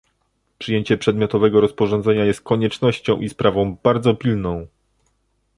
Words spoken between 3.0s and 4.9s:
i sprawą bardzo pilną